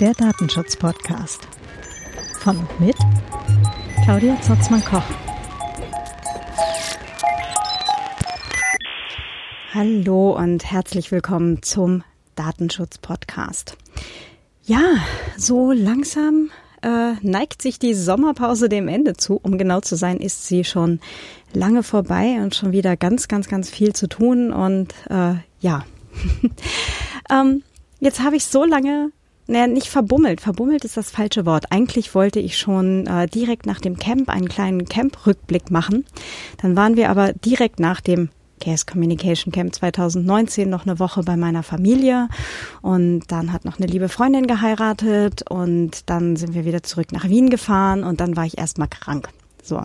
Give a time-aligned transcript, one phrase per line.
[0.00, 1.48] Der Datenschutz-Podcast.
[2.38, 2.96] Von und mit
[4.04, 5.02] Claudia Zotzmann-Koch.
[9.74, 12.04] Hallo und herzlich willkommen zum
[12.36, 13.76] Datenschutz-Podcast.
[14.64, 14.98] Ja,
[15.36, 16.50] so langsam
[16.88, 19.38] äh, neigt sich die Sommerpause dem Ende zu.
[19.42, 21.00] Um genau zu sein, ist sie schon
[21.52, 24.52] lange vorbei und schon wieder ganz, ganz, ganz viel zu tun.
[24.52, 25.84] Und äh, ja,
[27.30, 27.62] ähm,
[28.00, 29.10] jetzt habe ich so lange
[29.46, 30.40] naja, nicht verbummelt.
[30.40, 31.72] Verbummelt ist das falsche Wort.
[31.72, 36.04] Eigentlich wollte ich schon äh, direkt nach dem Camp einen kleinen Camp-Rückblick machen.
[36.60, 41.36] Dann waren wir aber direkt nach dem Chaos Communication Camp 2019 noch eine Woche bei
[41.36, 42.28] meiner Familie
[42.82, 47.28] und dann hat noch eine liebe Freundin geheiratet und dann sind wir wieder zurück nach
[47.28, 49.28] Wien gefahren und dann war ich erstmal krank.
[49.62, 49.82] So.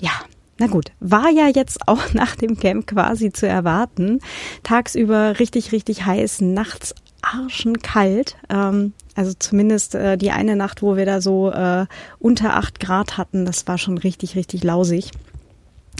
[0.00, 0.12] Ja,
[0.58, 4.20] na gut, war ja jetzt auch nach dem Camp quasi zu erwarten.
[4.62, 8.36] Tagsüber richtig, richtig heiß, nachts arschenkalt.
[8.48, 11.86] Ähm, also zumindest äh, die eine Nacht, wo wir da so äh,
[12.18, 15.10] unter acht Grad hatten, das war schon richtig, richtig lausig.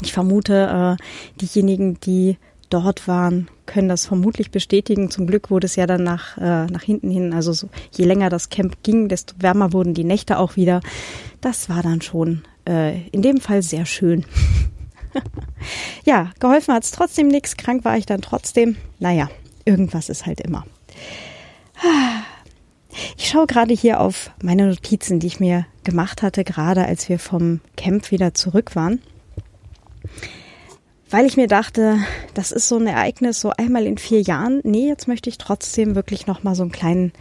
[0.02, 1.02] Ich vermute, äh,
[1.40, 2.36] diejenigen, die
[2.70, 5.10] dort waren, können das vermutlich bestätigen.
[5.10, 8.30] Zum Glück wurde es ja dann nach, äh, nach hinten hin, also so, je länger
[8.30, 10.80] das Camp ging, desto wärmer wurden die Nächte auch wieder.
[11.40, 14.24] Das war dann schon äh, in dem Fall sehr schön.
[16.04, 18.76] ja, geholfen hat es trotzdem nichts, krank war ich dann trotzdem.
[18.98, 19.28] Naja,
[19.64, 20.64] irgendwas ist halt immer.
[23.16, 27.18] Ich schaue gerade hier auf meine Notizen, die ich mir gemacht hatte, gerade als wir
[27.18, 29.00] vom Camp wieder zurück waren
[31.10, 31.98] weil ich mir dachte,
[32.34, 34.60] das ist so ein Ereignis so einmal in vier Jahren.
[34.62, 37.12] Nee, jetzt möchte ich trotzdem wirklich noch mal so einen kleinen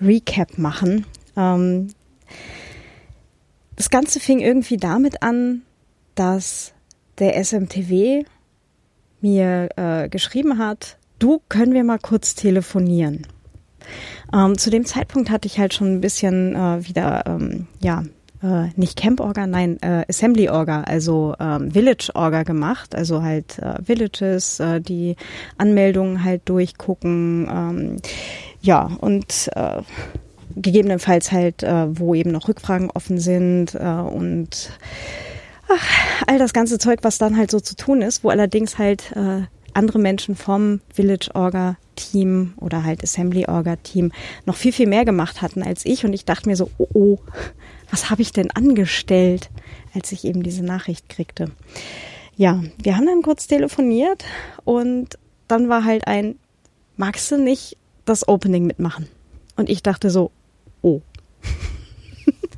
[0.00, 1.04] Recap machen.
[1.36, 1.88] Ähm,
[3.76, 5.62] das Ganze fing irgendwie damit an,
[6.14, 6.74] dass
[7.18, 8.24] der SMTW
[9.20, 13.26] mir äh, geschrieben hat, du können wir mal kurz telefonieren.
[14.32, 18.04] Ähm, zu dem Zeitpunkt hatte ich halt schon ein bisschen äh, wieder ähm, ja
[18.44, 23.58] äh, nicht Camp Orga, nein, äh, Assembly Orga, also ähm, Village Orga gemacht, also halt
[23.58, 25.16] äh, Villages, äh, die
[25.56, 27.96] Anmeldungen halt durchgucken, ähm,
[28.60, 29.82] ja, und äh,
[30.56, 34.70] gegebenenfalls halt, äh, wo eben noch Rückfragen offen sind äh, und
[35.68, 35.88] ach,
[36.26, 39.42] all das ganze Zeug, was dann halt so zu tun ist, wo allerdings halt äh,
[39.72, 44.12] andere Menschen vom Village Orga Team oder halt Assembly Orga Team
[44.46, 46.04] noch viel, viel mehr gemacht hatten als ich.
[46.04, 47.18] Und ich dachte mir so, oh, oh
[47.90, 49.50] was habe ich denn angestellt,
[49.94, 51.50] als ich eben diese Nachricht kriegte.
[52.36, 54.24] Ja, wir haben dann kurz telefoniert
[54.64, 56.36] und dann war halt ein,
[56.96, 59.08] magst du nicht das Opening mitmachen?
[59.56, 60.32] Und ich dachte so,
[60.82, 61.00] oh.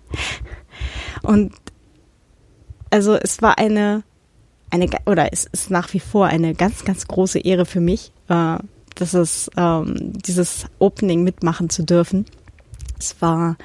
[1.22, 1.52] und
[2.90, 4.02] also es war eine,
[4.70, 8.58] eine, oder es ist nach wie vor eine ganz, ganz große Ehre für mich, äh,
[8.94, 12.24] dass es, ähm, dieses Opening mitmachen zu dürfen.
[12.98, 13.56] Es war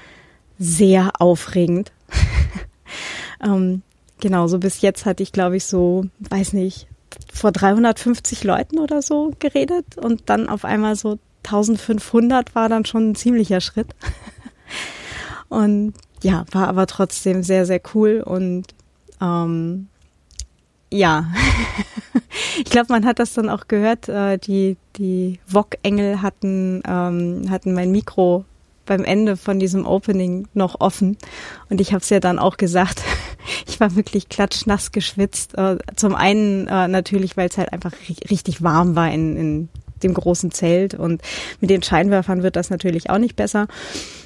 [0.62, 1.92] sehr aufregend.
[3.44, 3.82] ähm,
[4.20, 6.88] genau, so bis jetzt hatte ich, glaube ich, so, weiß nicht,
[7.34, 13.10] vor 350 Leuten oder so geredet und dann auf einmal so 1500 war dann schon
[13.10, 13.88] ein ziemlicher Schritt.
[15.50, 18.68] und ja, war aber trotzdem sehr, sehr cool und
[19.20, 19.88] ähm,
[20.94, 21.32] ja,
[22.58, 24.10] ich glaube, man hat das dann auch gehört.
[24.10, 28.46] Äh, die die Wok-Engel hatten ähm, hatten mein Mikro
[28.92, 31.18] beim Ende von diesem Opening noch offen.
[31.70, 33.02] Und ich habe es ja dann auch gesagt,
[33.68, 35.58] ich war wirklich klatschnass geschwitzt.
[35.58, 37.94] Äh, zum einen äh, natürlich, weil es halt einfach
[38.30, 39.70] richtig warm war in, in
[40.04, 41.22] dem großen Zelt und
[41.62, 43.68] mit den Scheinwerfern wird das natürlich auch nicht besser.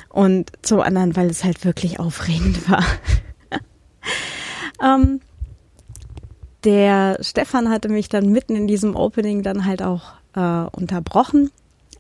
[0.10, 2.84] Und zum anderen, weil es halt wirklich aufregend war.
[4.84, 5.22] ähm,
[6.64, 11.52] der Stefan hatte mich dann mitten in diesem Opening dann halt auch äh, unterbrochen.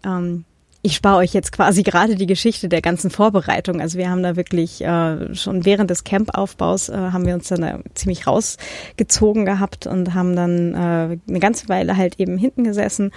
[0.03, 0.45] Ähm,
[0.85, 3.81] ich spare euch jetzt quasi gerade die Geschichte der ganzen Vorbereitung.
[3.81, 7.83] Also wir haben da wirklich äh, schon während des Campaufbaus äh, haben wir uns dann
[7.95, 13.11] ziemlich rausgezogen gehabt und haben dann äh, eine ganze Weile halt eben hinten gesessen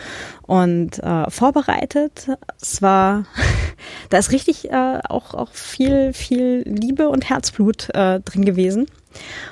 [0.47, 2.31] und äh, vorbereitet.
[2.59, 3.26] Es war,
[4.09, 8.87] da ist richtig äh, auch auch viel viel Liebe und Herzblut äh, drin gewesen.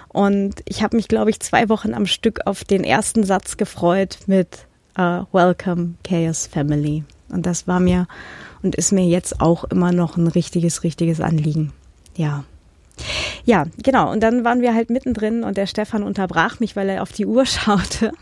[0.08, 4.20] Und ich habe mich, glaube ich, zwei Wochen am Stück auf den ersten Satz gefreut
[4.26, 4.66] mit
[4.98, 7.04] uh, Welcome Chaos Family.
[7.28, 8.06] Und das war mir
[8.62, 11.72] und ist mir jetzt auch immer noch ein richtiges, richtiges Anliegen.
[12.16, 12.44] Ja.
[13.44, 14.10] Ja, genau.
[14.10, 17.26] Und dann waren wir halt mittendrin und der Stefan unterbrach mich, weil er auf die
[17.26, 18.12] Uhr schaute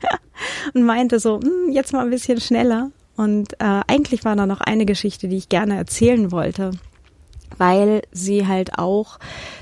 [0.74, 2.90] und meinte so, hm, jetzt mal ein bisschen schneller.
[3.16, 6.72] Und äh, eigentlich war da noch eine Geschichte, die ich gerne erzählen wollte,
[7.56, 9.18] weil sie halt auch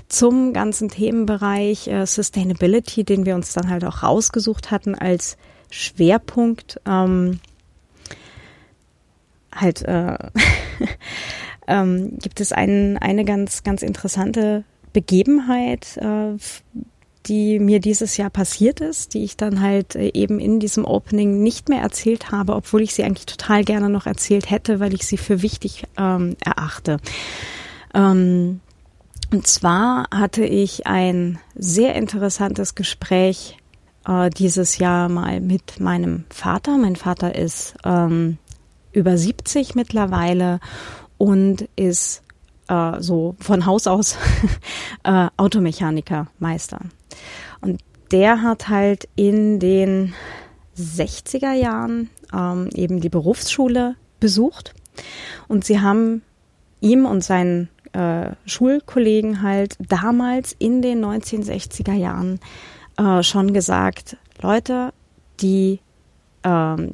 [0.09, 5.37] zum ganzen Themenbereich äh, Sustainability, den wir uns dann halt auch rausgesucht hatten, als
[5.71, 7.39] Schwerpunkt ähm,
[9.55, 10.17] halt äh,
[11.67, 16.37] ähm, gibt es ein, eine ganz, ganz interessante Begebenheit, äh,
[17.27, 21.43] die mir dieses Jahr passiert ist, die ich dann halt äh, eben in diesem Opening
[21.43, 25.07] nicht mehr erzählt habe, obwohl ich sie eigentlich total gerne noch erzählt hätte, weil ich
[25.07, 26.99] sie für wichtig ähm, erachte.
[27.95, 28.61] Ähm,
[29.33, 33.57] und zwar hatte ich ein sehr interessantes Gespräch
[34.07, 36.77] äh, dieses Jahr mal mit meinem Vater.
[36.77, 38.39] Mein Vater ist ähm,
[38.95, 40.61] über 70 mittlerweile
[41.19, 42.23] und ist
[42.69, 44.17] äh, so von Haus aus
[45.05, 46.81] äh, Automechaniker, Meister.
[47.61, 47.81] Und
[48.11, 50.15] der hat halt in den
[50.79, 54.75] 60er Jahren ähm, eben die Berufsschule besucht
[55.49, 56.23] und sie haben
[56.81, 62.41] ihm und seinen äh, Schulkollegen halt damals in den 1960er Jahren
[62.97, 64.93] äh, schon gesagt, Leute,
[65.41, 65.81] die
[66.45, 66.93] ähm,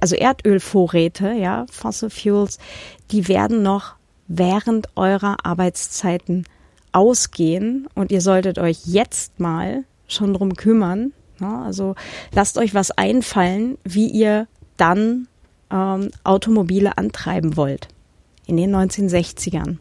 [0.00, 2.58] also Erdölvorräte, ja, Fossil Fuels,
[3.10, 3.94] die werden noch
[4.28, 6.44] während eurer Arbeitszeiten
[6.92, 11.12] ausgehen und ihr solltet euch jetzt mal schon drum kümmern.
[11.40, 11.94] Ja, also
[12.32, 15.28] lasst euch was einfallen, wie ihr dann
[15.70, 17.88] ähm, Automobile antreiben wollt
[18.46, 19.76] in den 1960ern.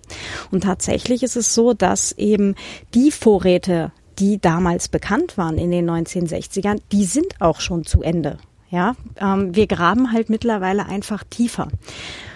[0.51, 2.55] Und tatsächlich ist es so, dass eben
[2.93, 8.37] die Vorräte, die damals bekannt waren in den 1960ern, die sind auch schon zu Ende.
[8.69, 11.69] Ja, ähm, wir graben halt mittlerweile einfach tiefer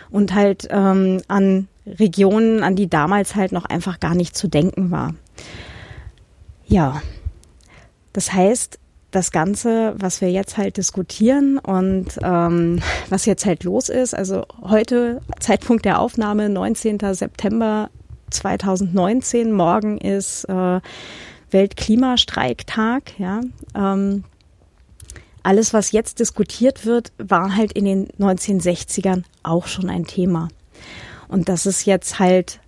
[0.10, 4.92] und halt ähm, an Regionen, an die damals halt noch einfach gar nicht zu denken
[4.92, 5.14] war.
[6.66, 7.02] Ja,
[8.14, 8.80] das heißt,
[9.12, 14.46] das Ganze, was wir jetzt halt diskutieren und ähm, was jetzt halt los ist, also
[14.62, 17.00] heute, Zeitpunkt der Aufnahme, 19.
[17.14, 17.90] September
[18.30, 20.80] 2019, morgen ist äh,
[21.52, 23.42] Weltklimastreiktag, ja.
[23.76, 24.24] Ähm,
[25.44, 30.50] alles, was jetzt diskutiert wird, war halt in den 1960ern auch schon ein Thema.
[31.28, 32.60] Und das ist jetzt halt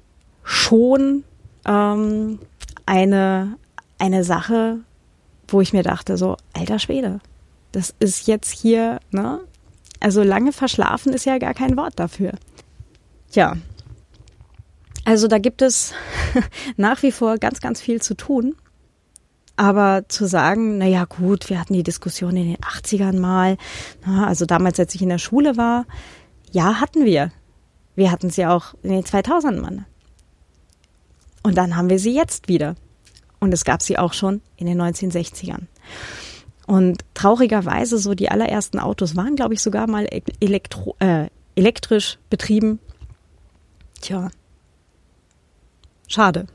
[0.44, 1.24] schon
[1.66, 2.40] ähm,
[2.86, 3.58] eine,
[4.00, 4.80] eine Sache,
[5.48, 7.20] wo ich mir dachte, so, alter Schwede,
[7.72, 9.40] das ist jetzt hier, ne?
[10.00, 12.34] Also lange verschlafen ist ja gar kein Wort dafür.
[13.32, 13.56] Tja.
[15.06, 15.94] Also da gibt es
[16.78, 18.56] nach wie vor ganz, ganz viel zu tun.
[19.56, 23.58] Aber zu sagen, na ja, gut, wir hatten die Diskussion in den 80ern mal,
[24.06, 25.86] na, also damals, als ich in der Schule war,
[26.52, 27.32] ja, hatten wir.
[27.96, 29.86] Wir hatten sie auch in den 2000ern mal.
[31.44, 32.76] Und dann haben wir sie jetzt wieder.
[33.40, 35.68] Und es gab sie auch schon in den 1960ern.
[36.66, 40.08] Und traurigerweise, so die allerersten Autos waren, glaube ich, sogar mal
[40.40, 42.80] elektro, äh, elektrisch betrieben.
[44.02, 44.30] Tja,
[46.08, 46.48] schade.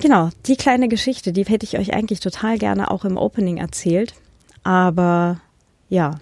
[0.00, 4.14] Genau, die kleine Geschichte, die hätte ich euch eigentlich total gerne auch im Opening erzählt.
[4.62, 5.40] Aber
[5.88, 6.20] ja,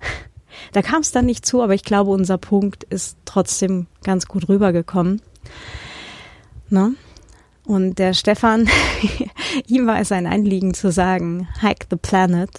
[0.72, 4.48] da kam es dann nicht zu, aber ich glaube, unser Punkt ist trotzdem ganz gut
[4.48, 5.22] rübergekommen.
[6.68, 6.94] Ne?
[7.64, 8.68] Und der Stefan,
[9.68, 12.50] ihm war es ein Anliegen zu sagen, hack the planet.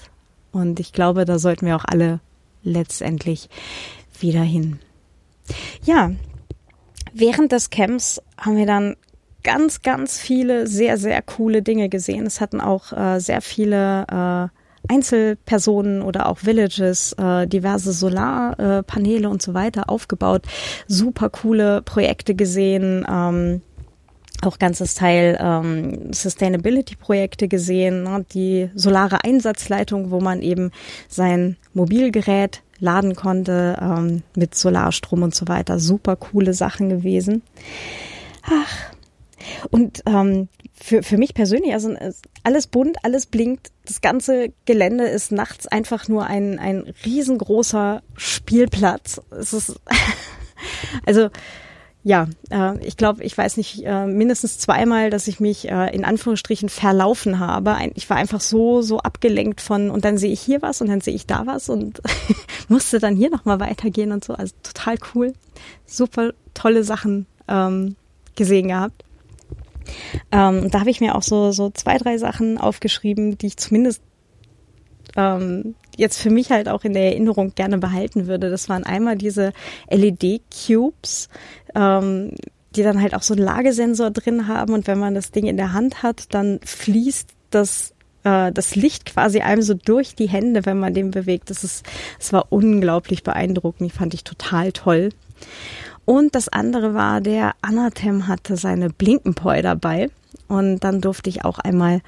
[0.54, 2.22] Und ich glaube, da sollten wir auch alle
[2.64, 3.50] letztendlich
[4.18, 4.80] wieder hin.
[5.84, 6.12] Ja,
[7.12, 8.96] während des Camps haben wir dann
[9.44, 12.26] ganz, ganz viele sehr, sehr coole Dinge gesehen.
[12.26, 19.42] Es hatten auch äh, sehr viele äh, Einzelpersonen oder auch Villages, äh, diverse Solarpaneele und
[19.42, 20.46] so weiter aufgebaut.
[20.88, 23.06] Super coole Projekte gesehen.
[23.10, 23.62] Ähm,
[24.42, 28.26] auch ganzes Teil ähm, Sustainability-Projekte gesehen, ne?
[28.34, 30.72] die solare Einsatzleitung, wo man eben
[31.08, 35.80] sein Mobilgerät laden konnte ähm, mit Solarstrom und so weiter.
[35.80, 37.42] Super coole Sachen gewesen.
[38.44, 38.94] Ach,
[39.72, 41.94] und ähm, für, für mich persönlich, also
[42.44, 43.72] alles bunt, alles blinkt.
[43.86, 49.22] Das ganze Gelände ist nachts einfach nur ein, ein riesengroßer Spielplatz.
[49.32, 49.80] Es ist,
[51.06, 51.30] also,
[52.06, 56.04] ja, äh, ich glaube, ich weiß nicht, äh, mindestens zweimal, dass ich mich äh, in
[56.04, 57.76] Anführungsstrichen verlaufen habe.
[57.76, 60.90] Ein, ich war einfach so, so abgelenkt von, und dann sehe ich hier was und
[60.90, 62.02] dann sehe ich da was und
[62.68, 64.34] musste dann hier nochmal weitergehen und so.
[64.34, 65.34] Also total cool.
[65.86, 67.96] Super tolle Sachen ähm,
[68.36, 69.06] gesehen gehabt.
[70.32, 74.02] Ähm, da habe ich mir auch so, so zwei, drei Sachen aufgeschrieben, die ich zumindest
[75.16, 78.50] ähm, jetzt für mich halt auch in der Erinnerung gerne behalten würde.
[78.50, 79.54] Das waren einmal diese
[79.90, 81.30] LED-Cubes,
[81.76, 82.32] ähm,
[82.76, 85.58] die dann halt auch so einen Lagesensor drin haben und wenn man das Ding in
[85.58, 90.66] der Hand hat, dann fließt das äh, das Licht quasi einem so durch die Hände,
[90.66, 91.50] wenn man den bewegt.
[91.50, 91.86] Das ist,
[92.20, 93.92] es war unglaublich beeindruckend.
[93.92, 95.10] Die fand ich total toll.
[96.06, 100.10] Und das andere war, der Anathem hatte seine Blinkenpoi dabei.
[100.48, 102.02] Und dann durfte ich auch einmal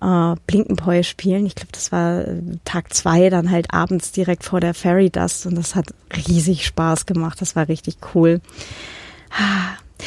[0.00, 1.46] äh, Blinkenpoi spielen.
[1.46, 5.46] Ich glaube, das war äh, Tag zwei, dann halt abends direkt vor der Fairy Dust
[5.46, 5.86] und das hat
[6.28, 7.40] riesig Spaß gemacht.
[7.40, 8.40] Das war richtig cool.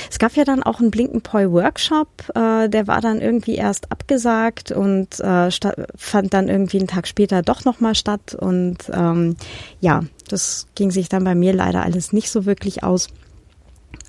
[0.09, 4.71] Es gab ja dann auch einen Blinkenpoi Workshop, äh, der war dann irgendwie erst abgesagt
[4.71, 5.49] und äh,
[5.95, 9.37] fand dann irgendwie einen Tag später doch nochmal statt und ähm,
[9.79, 13.07] ja, das ging sich dann bei mir leider alles nicht so wirklich aus.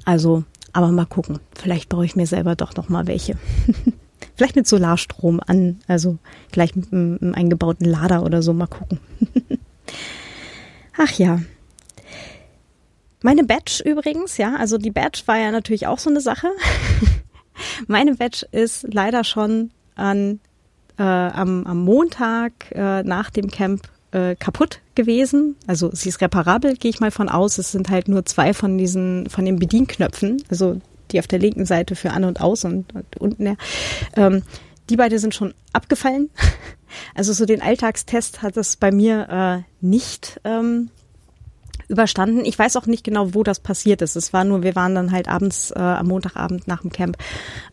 [0.04, 3.36] Also, aber mal gucken, vielleicht baue ich mir selber doch nochmal welche.
[4.34, 6.18] Vielleicht mit Solarstrom an, also
[6.52, 9.00] gleich mit einem eingebauten Lader oder so, mal gucken.
[10.96, 11.40] Ach ja.
[13.22, 16.48] Meine Badge übrigens, ja, also die Badge war ja natürlich auch so eine Sache.
[17.88, 20.40] Meine Badge ist leider schon an,
[20.98, 25.56] äh, am, am Montag äh, nach dem Camp äh, kaputt gewesen.
[25.66, 27.58] Also sie ist reparabel, gehe ich mal von aus.
[27.58, 30.42] Es sind halt nur zwei von diesen, von den Bedienknöpfen.
[30.50, 33.56] Also die auf der linken Seite für an und aus und, und unten der.
[34.14, 34.42] Ähm,
[34.88, 36.30] die beide sind schon abgefallen.
[37.14, 40.88] Also so den Alltagstest hat es bei mir äh, nicht ähm,
[41.88, 42.44] überstanden.
[42.44, 44.16] Ich weiß auch nicht genau, wo das passiert ist.
[44.16, 47.16] Es war nur, wir waren dann halt abends, äh, am Montagabend nach dem Camp,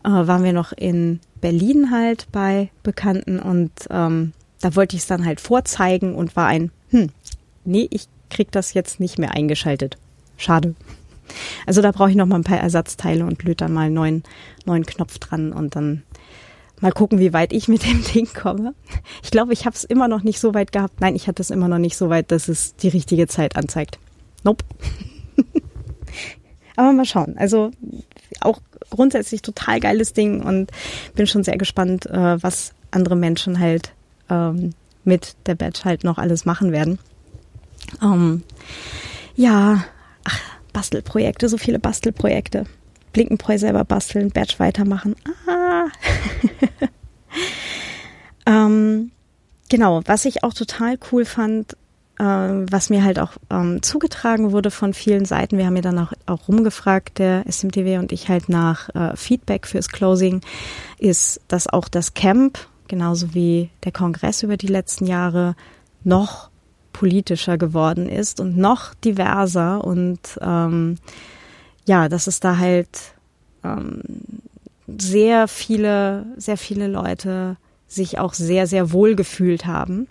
[0.04, 5.08] äh, waren wir noch in Berlin halt bei Bekannten und ähm, da wollte ich es
[5.08, 7.10] dann halt vorzeigen und war ein, hm,
[7.64, 9.98] nee, ich krieg das jetzt nicht mehr eingeschaltet.
[10.36, 10.74] Schade.
[11.66, 14.22] Also da brauche ich noch mal ein paar Ersatzteile und löte dann mal einen neuen,
[14.64, 16.02] neuen Knopf dran und dann
[16.80, 18.74] mal gucken, wie weit ich mit dem Ding komme.
[19.22, 21.00] Ich glaube, ich habe es immer noch nicht so weit gehabt.
[21.00, 23.98] Nein, ich hatte es immer noch nicht so weit, dass es die richtige Zeit anzeigt.
[24.46, 24.64] Nope.
[26.76, 27.36] Aber mal schauen.
[27.36, 27.72] Also
[28.40, 28.60] auch
[28.90, 30.70] grundsätzlich total geiles Ding und
[31.16, 33.92] bin schon sehr gespannt, äh, was andere Menschen halt
[34.30, 34.70] ähm,
[35.02, 37.00] mit der Badge halt noch alles machen werden.
[38.00, 38.44] Ähm,
[39.34, 39.84] ja,
[40.22, 40.40] ach,
[40.72, 42.66] Bastelprojekte, so viele Bastelprojekte.
[43.12, 45.16] Blinkenpreu selber basteln, Badge weitermachen.
[45.48, 45.86] Ah.
[48.46, 49.10] ähm,
[49.68, 51.76] genau, was ich auch total cool fand,
[52.18, 55.58] was mir halt auch ähm, zugetragen wurde von vielen Seiten.
[55.58, 59.66] Wir haben ja dann auch, auch rumgefragt, der SMTW und ich halt nach äh, Feedback
[59.66, 60.40] fürs Closing,
[60.98, 62.58] ist, dass auch das Camp,
[62.88, 65.56] genauso wie der Kongress über die letzten Jahre,
[66.04, 66.50] noch
[66.92, 70.96] politischer geworden ist und noch diverser und ähm,
[71.84, 72.88] ja, dass es da halt
[73.62, 74.00] ähm,
[74.86, 77.56] sehr viele, sehr viele Leute
[77.86, 80.08] sich auch sehr, sehr wohl gefühlt haben.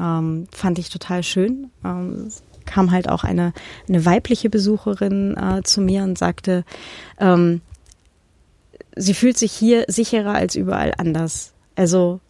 [0.00, 1.70] Ähm, fand ich total schön.
[1.84, 2.28] Ähm,
[2.64, 3.52] kam halt auch eine,
[3.88, 6.64] eine weibliche Besucherin äh, zu mir und sagte,
[7.18, 7.60] ähm,
[8.96, 11.52] sie fühlt sich hier sicherer als überall anders.
[11.76, 12.20] Also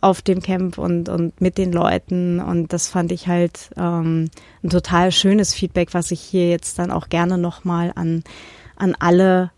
[0.00, 2.40] auf dem Camp und, und mit den Leuten.
[2.40, 4.30] Und das fand ich halt ähm,
[4.62, 8.22] ein total schönes Feedback, was ich hier jetzt dann auch gerne nochmal an,
[8.76, 9.50] an alle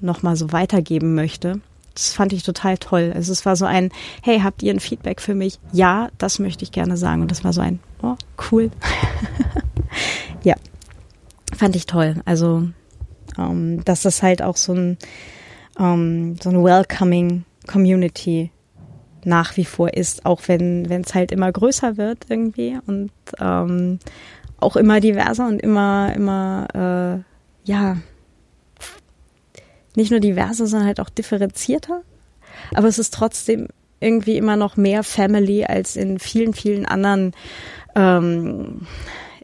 [0.00, 1.60] nochmal so weitergeben möchte.
[1.98, 3.12] Das fand ich total toll.
[3.12, 3.90] Also es war so ein,
[4.22, 5.58] hey, habt ihr ein Feedback für mich?
[5.72, 7.22] Ja, das möchte ich gerne sagen.
[7.22, 8.14] Und das war so ein, oh,
[8.52, 8.70] cool.
[10.44, 10.54] ja,
[11.56, 12.14] fand ich toll.
[12.24, 12.68] Also,
[13.36, 14.96] ähm, dass das halt auch so ein,
[15.80, 18.52] ähm, so ein welcoming Community
[19.24, 23.98] nach wie vor ist, auch wenn es halt immer größer wird irgendwie und ähm,
[24.60, 27.24] auch immer diverser und immer, immer,
[27.66, 27.96] äh, ja,
[29.98, 32.02] nicht nur diverser, sondern halt auch differenzierter.
[32.72, 33.66] Aber es ist trotzdem
[34.00, 37.32] irgendwie immer noch mehr Family als in vielen, vielen anderen,
[37.96, 38.86] ähm,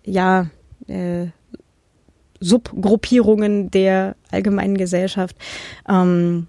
[0.05, 0.47] ja,
[0.87, 1.27] äh,
[2.39, 5.37] Subgruppierungen der allgemeinen Gesellschaft,
[5.89, 6.47] ähm,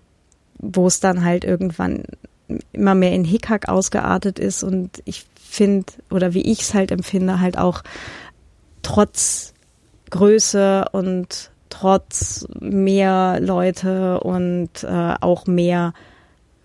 [0.59, 2.03] wo es dann halt irgendwann
[2.73, 7.39] immer mehr in Hickhack ausgeartet ist und ich finde, oder wie ich es halt empfinde,
[7.39, 7.81] halt auch
[8.83, 9.53] trotz
[10.11, 15.93] Größe und trotz mehr Leute und äh, auch mehr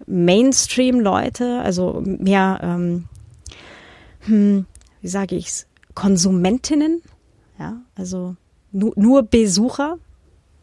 [0.07, 3.07] Mainstream-Leute, also mehr, ähm,
[4.21, 4.67] hm,
[5.01, 7.03] wie sage ich's, Konsumentinnen,
[7.59, 8.37] ja, also
[8.73, 9.99] nu nur Besucher,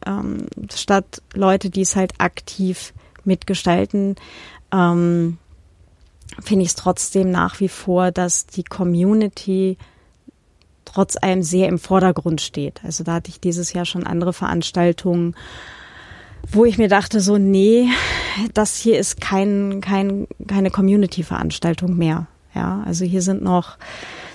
[0.05, 2.93] ähm, statt Leute, die es halt aktiv
[3.25, 4.15] mitgestalten,
[4.71, 5.37] ähm,
[6.41, 9.77] finde ich es trotzdem nach wie vor, dass die Community
[10.87, 12.81] trotz allem sehr im Vordergrund steht.
[12.83, 15.35] Also da hatte ich dieses Jahr schon andere Veranstaltungen,
[16.49, 17.89] wo ich mir dachte, so, nee,
[18.53, 22.27] das hier ist kein, kein, keine Community-Veranstaltung mehr.
[22.53, 23.77] Ja, also hier sind noch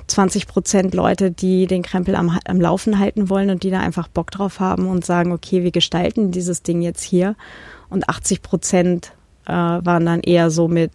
[0.06, 4.08] 20 Prozent Leute, die den Krempel am, am Laufen halten wollen und die da einfach
[4.08, 7.34] Bock drauf haben und sagen, okay, wir gestalten dieses Ding jetzt hier.
[7.88, 9.12] Und 80 Prozent
[9.46, 10.92] äh, waren dann eher so mit,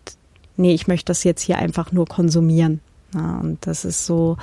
[0.56, 2.80] nee, ich möchte das jetzt hier einfach nur konsumieren.
[3.14, 4.38] Ja, und das ist so,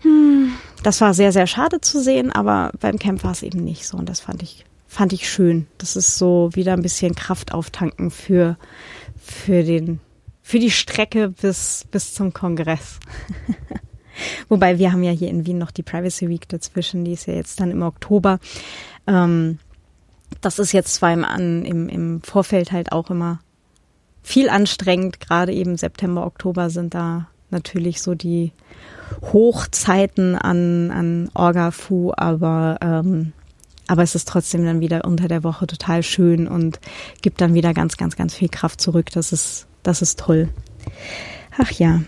[0.00, 0.52] hm,
[0.82, 3.96] das war sehr, sehr schade zu sehen, aber beim Camp war es eben nicht so
[3.96, 5.66] und das fand ich, fand ich schön.
[5.78, 8.56] Das ist so wieder ein bisschen Kraft auftanken für,
[9.20, 10.00] für den,
[10.42, 12.98] für die Strecke bis, bis zum Kongress.
[14.48, 17.34] Wobei wir haben ja hier in Wien noch die Privacy Week dazwischen, die ist ja
[17.34, 18.38] jetzt dann im Oktober.
[19.06, 19.58] Ähm,
[20.40, 23.40] das ist jetzt zwar im, an, im, im Vorfeld halt auch immer
[24.22, 25.20] viel anstrengend.
[25.20, 28.52] Gerade eben September, Oktober sind da natürlich so die
[29.32, 33.32] Hochzeiten an, an Orga-Fu, aber, ähm,
[33.86, 36.80] aber es ist trotzdem dann wieder unter der Woche total schön und
[37.22, 39.10] gibt dann wieder ganz, ganz, ganz viel Kraft zurück.
[39.12, 40.48] Das ist, das ist toll.
[41.58, 42.02] Ach ja.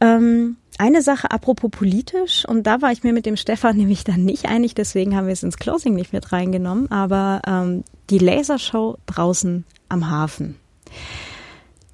[0.00, 4.24] Ähm, eine Sache apropos politisch, und da war ich mir mit dem Stefan nämlich dann
[4.24, 8.98] nicht einig, deswegen haben wir es ins Closing nicht mit reingenommen, aber ähm, die Lasershow
[9.06, 10.56] draußen am Hafen,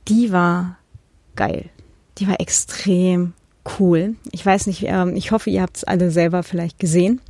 [0.08, 0.78] die war
[1.36, 1.70] geil.
[2.18, 3.32] Die war extrem
[3.78, 4.16] cool.
[4.32, 7.20] Ich weiß nicht, ähm, ich hoffe, ihr habt es alle selber vielleicht gesehen.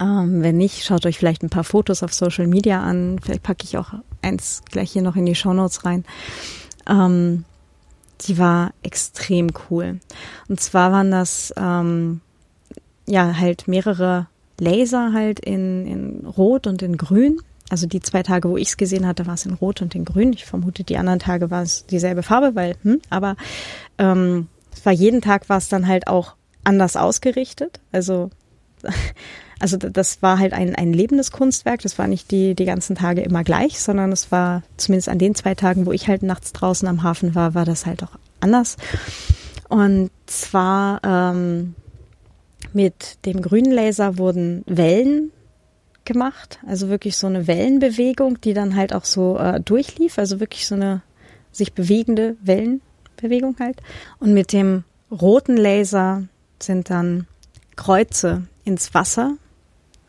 [0.00, 3.18] Ähm, wenn nicht, schaut euch vielleicht ein paar Fotos auf Social Media an.
[3.22, 6.04] Vielleicht packe ich auch eins gleich hier noch in die Show Notes rein.
[6.88, 7.44] Ähm,
[8.22, 9.98] die war extrem cool.
[10.48, 12.20] Und zwar waren das ähm,
[13.06, 14.28] ja halt mehrere
[14.60, 17.40] Laser halt in, in Rot und in Grün.
[17.72, 20.04] Also die zwei Tage, wo ich es gesehen hatte, war es in Rot und in
[20.04, 20.34] Grün.
[20.34, 23.34] Ich vermute, die anderen Tage war es dieselbe Farbe, weil, hm, aber
[23.96, 27.80] ähm, es war jeden Tag war es dann halt auch anders ausgerichtet.
[27.90, 28.28] Also
[29.58, 31.80] also das war halt ein, ein lebendes Kunstwerk.
[31.80, 35.34] Das war nicht die, die ganzen Tage immer gleich, sondern es war zumindest an den
[35.34, 38.76] zwei Tagen, wo ich halt nachts draußen am Hafen war, war das halt auch anders.
[39.70, 41.74] Und zwar ähm,
[42.74, 45.32] mit dem grünen Laser wurden Wellen
[46.12, 50.66] gemacht, also wirklich so eine Wellenbewegung, die dann halt auch so äh, durchlief, also wirklich
[50.66, 51.02] so eine
[51.50, 53.80] sich bewegende Wellenbewegung halt.
[54.18, 56.24] Und mit dem roten Laser
[56.58, 57.26] sind dann
[57.76, 59.36] Kreuze ins Wasser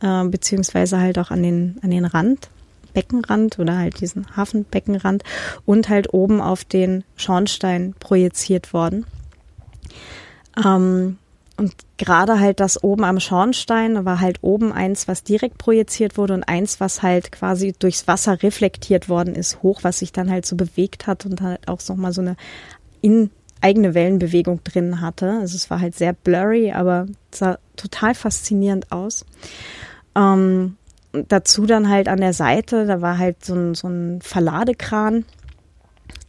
[0.02, 2.50] äh, beziehungsweise halt auch an den, an den Rand,
[2.94, 5.24] Beckenrand oder halt diesen Hafenbeckenrand
[5.66, 9.06] und halt oben auf den Schornstein projiziert worden.
[10.64, 11.18] Ähm,
[11.64, 16.34] und gerade halt das oben am Schornstein war halt oben eins, was direkt projiziert wurde
[16.34, 20.46] und eins, was halt quasi durchs Wasser reflektiert worden ist, hoch, was sich dann halt
[20.46, 22.36] so bewegt hat und halt auch nochmal so eine
[23.00, 25.40] in eigene Wellenbewegung drin hatte.
[25.40, 29.26] Also es war halt sehr blurry, aber sah total faszinierend aus.
[30.14, 30.76] Ähm,
[31.14, 35.24] dazu dann halt an der Seite, da war halt so ein, so ein Verladekran,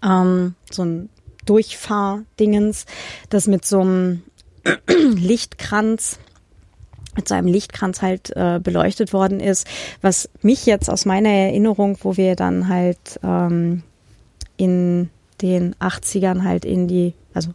[0.00, 1.08] ähm, so ein
[1.44, 2.86] Durchfahrdingens,
[3.30, 4.22] das mit so einem
[4.88, 6.18] Lichtkranz
[7.16, 9.66] mit so einem Lichtkranz halt äh, beleuchtet worden ist,
[10.02, 13.82] was mich jetzt aus meiner Erinnerung, wo wir dann halt ähm,
[14.56, 17.50] in den 80ern halt in die, also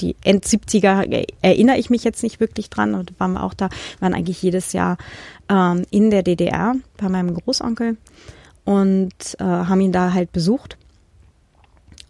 [0.00, 3.68] die End 70er erinnere ich mich jetzt nicht wirklich dran und waren wir auch da,
[4.00, 4.98] waren eigentlich jedes Jahr
[5.48, 7.96] ähm, in der DDR bei meinem Großonkel
[8.64, 10.76] und äh, haben ihn da halt besucht.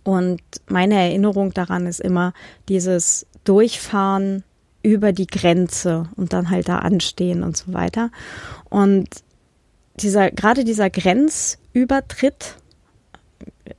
[0.04, 2.32] Und meine Erinnerung daran ist immer
[2.68, 4.44] dieses Durchfahren
[4.82, 8.10] über die Grenze und dann halt da anstehen und so weiter.
[8.68, 9.08] Und
[9.96, 12.56] dieser, gerade dieser Grenzübertritt,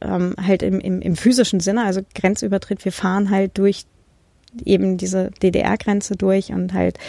[0.01, 3.85] ähm, halt im, im, im physischen Sinne, also Grenzübertritt, wir fahren halt durch
[4.65, 6.99] eben diese DDR-Grenze durch und halt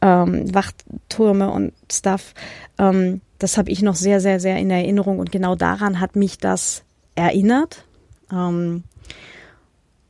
[0.00, 2.34] ähm, Wachtürme und Stuff.
[2.78, 6.38] Ähm, das habe ich noch sehr, sehr, sehr in Erinnerung und genau daran hat mich
[6.38, 6.82] das
[7.14, 7.84] erinnert.
[8.32, 8.84] Ähm,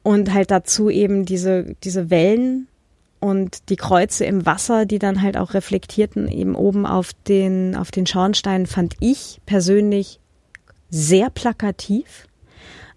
[0.09, 2.67] und halt dazu eben diese, diese Wellen
[3.21, 7.91] und die Kreuze im Wasser, die dann halt auch reflektierten eben oben auf den, auf
[7.91, 10.19] den Schornstein, fand ich persönlich
[10.89, 12.27] sehr plakativ.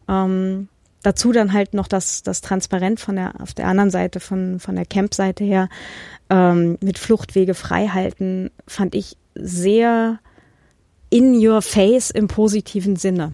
[0.08, 0.70] Ähm,
[1.04, 4.78] dazu dann halt noch das, das Transparent von der, auf der anderen Seite, von, von
[4.78, 5.68] der Camp-Seite her,
[6.30, 10.20] ähm, mit Fluchtwege frei halten, fand ich sehr
[11.10, 13.34] in your face im positiven Sinne.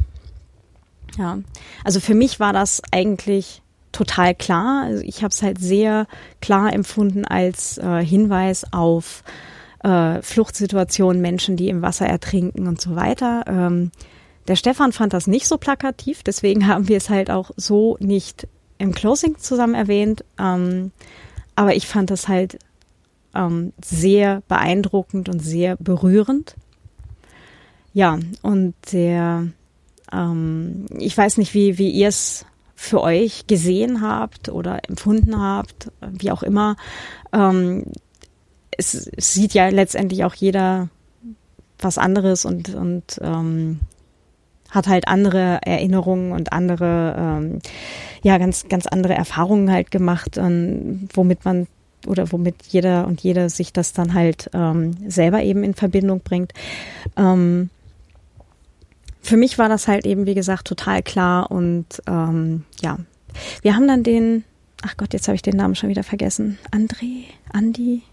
[1.19, 1.37] Ja,
[1.83, 3.61] also für mich war das eigentlich
[3.97, 4.83] total klar.
[4.83, 6.05] Also ich habe es halt sehr
[6.39, 9.23] klar empfunden als äh, Hinweis auf
[9.83, 13.43] äh, Fluchtsituationen, Menschen, die im Wasser ertrinken und so weiter.
[13.47, 13.91] Ähm,
[14.47, 18.47] der Stefan fand das nicht so plakativ, deswegen haben wir es halt auch so nicht
[18.77, 20.23] im Closing zusammen erwähnt.
[20.39, 20.91] Ähm,
[21.55, 22.59] aber ich fand das halt
[23.33, 26.55] ähm, sehr beeindruckend und sehr berührend.
[27.93, 29.47] Ja, und der,
[30.13, 32.45] ähm, ich weiß nicht, wie, wie ihr es
[32.79, 36.77] für euch gesehen habt oder empfunden habt, wie auch immer.
[37.33, 37.85] Ähm,
[38.69, 40.89] es, sieht ja letztendlich auch jeder
[41.79, 43.79] was anderes und, und ähm,
[44.69, 47.59] hat halt andere Erinnerungen und andere, ähm,
[48.21, 51.65] ja, ganz, ganz andere Erfahrungen halt gemacht, ähm, womit man
[52.05, 56.53] oder womit jeder und jede sich das dann halt ähm, selber eben in Verbindung bringt.
[57.17, 57.71] Ähm,
[59.27, 62.97] für mich war das halt eben, wie gesagt, total klar und ähm, ja,
[63.61, 64.45] wir haben dann den,
[64.81, 66.57] ach Gott, jetzt habe ich den Namen schon wieder vergessen.
[66.71, 68.03] André, Andi,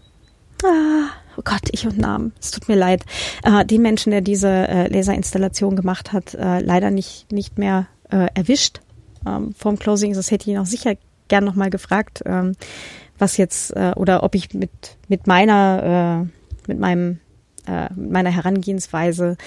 [0.63, 3.03] ah, oh Gott, ich und Namen, es tut mir leid.
[3.43, 8.27] Äh, den Menschen, der diese äh, Laserinstallation gemacht hat, äh, leider nicht, nicht mehr äh,
[8.33, 8.81] erwischt.
[9.25, 10.95] Ähm, vorm Closing, das hätte ich ihn auch sicher
[11.29, 12.57] gern nochmal gefragt, ähm,
[13.17, 17.21] was jetzt, äh, oder ob ich mit, mit meiner, äh, mit meinem
[17.67, 19.37] äh, meiner Herangehensweise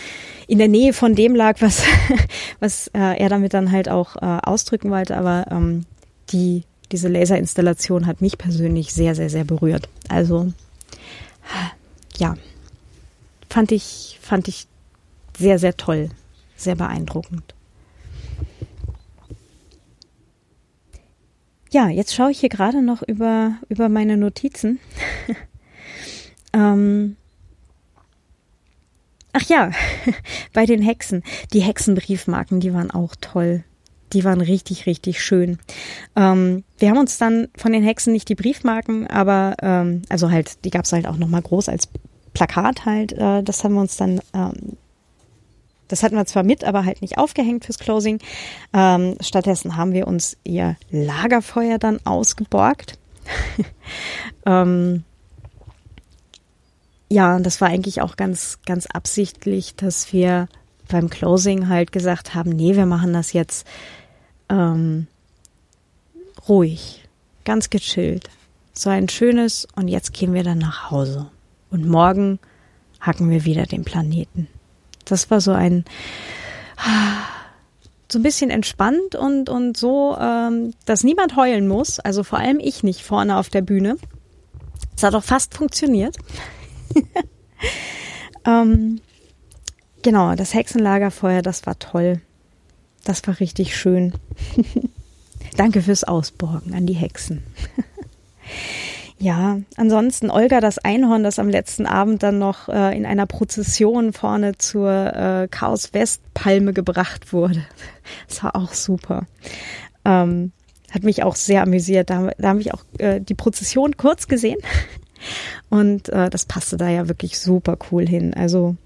[0.46, 1.82] in der Nähe von dem lag, was,
[2.60, 5.16] was äh, er damit dann halt auch äh, ausdrücken wollte.
[5.16, 5.84] Aber ähm,
[6.30, 9.88] die, diese Laserinstallation hat mich persönlich sehr, sehr, sehr berührt.
[10.08, 10.52] Also
[12.16, 12.36] ja,
[13.48, 14.66] fand ich, fand ich
[15.36, 16.10] sehr, sehr toll,
[16.56, 17.54] sehr beeindruckend.
[21.70, 24.80] Ja, jetzt schaue ich hier gerade noch über, über meine Notizen.
[26.52, 27.16] ähm,
[29.40, 29.70] Ach ja,
[30.52, 31.22] bei den Hexen.
[31.52, 33.62] Die Hexenbriefmarken, die waren auch toll.
[34.12, 35.58] Die waren richtig, richtig schön.
[36.16, 40.64] Ähm, wir haben uns dann von den Hexen nicht die Briefmarken, aber ähm, also halt,
[40.64, 41.88] die gab's halt auch nochmal groß als
[42.32, 43.12] Plakat halt.
[43.12, 44.76] Äh, das haben wir uns dann, ähm,
[45.86, 48.18] das hatten wir zwar mit, aber halt nicht aufgehängt fürs Closing.
[48.72, 52.98] Ähm, stattdessen haben wir uns ihr Lagerfeuer dann ausgeborgt.
[54.46, 55.04] ähm,
[57.08, 60.48] ja, und das war eigentlich auch ganz, ganz absichtlich, dass wir
[60.88, 63.66] beim Closing halt gesagt haben, nee, wir machen das jetzt
[64.48, 65.06] ähm,
[66.48, 67.04] ruhig,
[67.44, 68.28] ganz gechillt.
[68.72, 71.30] So ein schönes und jetzt gehen wir dann nach Hause.
[71.70, 72.38] Und morgen
[73.00, 74.48] hacken wir wieder den Planeten.
[75.04, 75.84] Das war so ein
[78.10, 82.00] so ein bisschen entspannt und und so, ähm, dass niemand heulen muss.
[82.00, 83.96] Also vor allem ich nicht vorne auf der Bühne.
[84.96, 86.16] Es hat auch fast funktioniert.
[88.46, 89.00] ähm,
[90.02, 92.20] genau, das Hexenlagerfeuer, das war toll.
[93.04, 94.12] Das war richtig schön.
[95.56, 97.42] Danke fürs Ausborgen an die Hexen.
[99.18, 104.12] ja, ansonsten Olga das Einhorn, das am letzten Abend dann noch äh, in einer Prozession
[104.12, 107.64] vorne zur äh, Chaos West Palme gebracht wurde.
[108.28, 109.26] Das war auch super.
[110.04, 110.52] Ähm,
[110.90, 112.10] hat mich auch sehr amüsiert.
[112.10, 114.58] Da, da habe ich auch äh, die Prozession kurz gesehen.
[115.70, 118.34] Und äh, das passte da ja wirklich super cool hin.
[118.34, 118.76] Also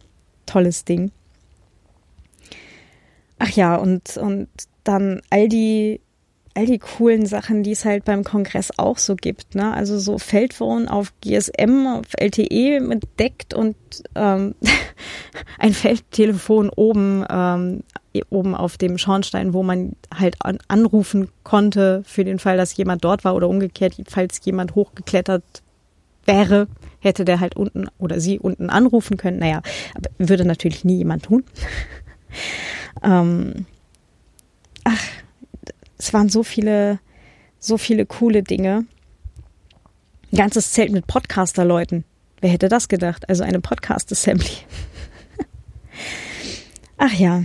[0.46, 1.12] tolles Ding.
[3.38, 4.48] Ach ja, und, und
[4.84, 6.00] dann all die,
[6.54, 9.54] all die coolen Sachen, die es halt beim Kongress auch so gibt.
[9.54, 9.72] Ne?
[9.72, 13.76] Also so Feldphone auf GSM, auf LTE mit deckt und
[14.14, 14.54] ähm,
[15.58, 17.82] ein Feldtelefon oben, ähm,
[18.30, 23.04] oben auf dem Schornstein, wo man halt an, anrufen konnte für den Fall, dass jemand
[23.04, 25.61] dort war oder umgekehrt, falls jemand hochgeklettert
[26.24, 26.68] wäre,
[27.00, 29.38] hätte der halt unten oder sie unten anrufen können.
[29.38, 29.62] Naja,
[30.18, 31.44] würde natürlich nie jemand tun.
[33.02, 33.66] ähm,
[34.84, 35.04] ach,
[35.98, 36.98] es waren so viele,
[37.58, 38.84] so viele coole Dinge.
[40.32, 42.04] Ein ganzes Zelt mit Podcaster-Leuten.
[42.40, 43.28] Wer hätte das gedacht?
[43.28, 44.48] Also eine Podcast-Assembly.
[46.98, 47.44] ach ja.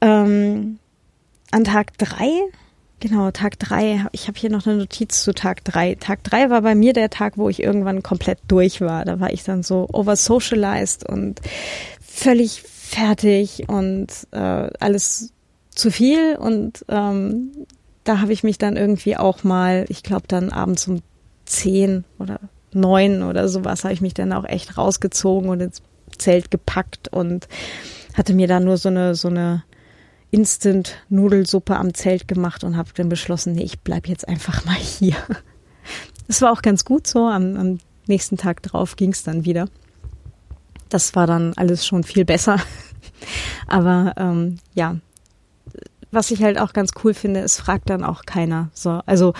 [0.00, 0.78] Ähm,
[1.50, 2.30] an Tag drei
[3.00, 4.06] Genau, Tag drei.
[4.10, 5.94] Ich habe hier noch eine Notiz zu Tag drei.
[5.94, 9.04] Tag drei war bei mir der Tag, wo ich irgendwann komplett durch war.
[9.04, 11.40] Da war ich dann so oversocialized und
[12.00, 15.32] völlig fertig und äh, alles
[15.70, 16.36] zu viel.
[16.36, 17.52] Und ähm,
[18.02, 21.00] da habe ich mich dann irgendwie auch mal, ich glaube dann abends um
[21.44, 22.40] zehn oder
[22.72, 25.82] neun oder sowas, habe ich mich dann auch echt rausgezogen und ins
[26.18, 27.46] Zelt gepackt und
[28.14, 29.62] hatte mir dann nur so eine so eine
[30.30, 35.16] Instant-Nudelsuppe am Zelt gemacht und habe dann beschlossen, nee, ich bleib jetzt einfach mal hier.
[36.26, 37.26] Das war auch ganz gut so.
[37.26, 39.68] Am, am nächsten Tag drauf ging es dann wieder.
[40.88, 42.58] Das war dann alles schon viel besser.
[43.66, 44.96] Aber ähm, ja,
[46.10, 48.70] was ich halt auch ganz cool finde, es fragt dann auch keiner.
[48.72, 49.34] So, also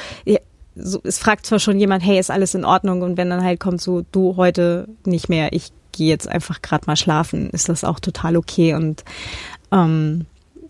[0.74, 3.03] so, es fragt zwar schon jemand, hey, ist alles in Ordnung?
[3.03, 6.87] Und wenn dann halt kommt so, du heute nicht mehr, ich gehe jetzt einfach gerade
[6.87, 8.74] mal schlafen, ist das auch total okay.
[8.74, 9.05] Und
[9.72, 10.27] ähm,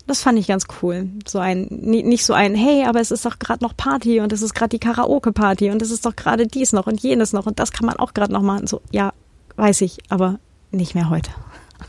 [0.09, 1.07] das fand ich ganz cool.
[1.27, 4.41] So ein, nicht so ein, hey, aber es ist doch gerade noch Party und es
[4.41, 7.59] ist gerade die Karaoke-Party und es ist doch gerade dies noch und jenes noch und
[7.59, 8.65] das kann man auch gerade noch machen.
[8.65, 9.13] So, ja,
[9.55, 10.39] weiß ich, aber
[10.71, 11.29] nicht mehr heute.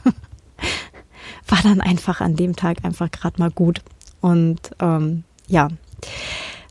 [1.48, 3.80] War dann einfach an dem Tag einfach gerade mal gut.
[4.20, 5.68] Und ähm, ja,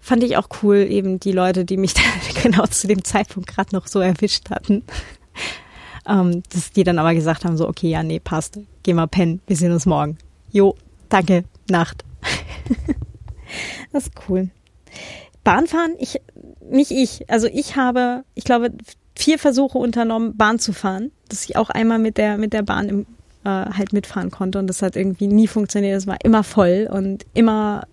[0.01, 1.93] fand ich auch cool, eben die Leute, die mich
[2.43, 4.83] genau zu dem Zeitpunkt gerade noch so erwischt hatten.
[6.07, 9.41] ähm, dass die dann aber gesagt haben, so, okay, ja, nee, passt, geh mal pennen,
[9.47, 10.19] wir sehen uns morgen.
[10.51, 10.75] Jo,
[11.09, 12.05] Danke, Nacht.
[13.91, 14.49] das ist cool.
[15.43, 16.21] Bahnfahren, ich,
[16.69, 17.29] nicht ich.
[17.29, 18.71] Also ich habe, ich glaube,
[19.15, 21.11] vier Versuche unternommen, Bahn zu fahren.
[21.27, 23.05] Dass ich auch einmal mit der, mit der Bahn im
[23.43, 25.97] äh, halt mitfahren konnte und das hat irgendwie nie funktioniert.
[25.97, 27.83] Es war immer voll und immer,